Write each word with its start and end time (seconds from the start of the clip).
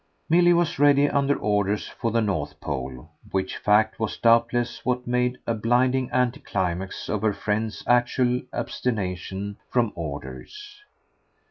Milly 0.27 0.51
was 0.51 0.79
ready, 0.79 1.07
under 1.07 1.37
orders, 1.37 1.87
for 1.87 2.09
the 2.09 2.21
North 2.21 2.59
Pole; 2.59 3.11
which 3.29 3.57
fact 3.57 3.99
was 3.99 4.17
doubtless 4.17 4.83
what 4.83 5.05
made 5.05 5.37
a 5.45 5.53
blinding 5.53 6.09
anticlimax 6.09 7.07
of 7.07 7.21
her 7.21 7.33
friend's 7.33 7.83
actual 7.85 8.41
abstention 8.51 9.57
from 9.69 9.91
orders. 9.93 10.81